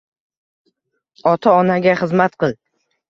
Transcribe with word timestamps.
Ota-onaga 1.33 1.95
xizmat 2.01 2.39
qil. 2.45 2.57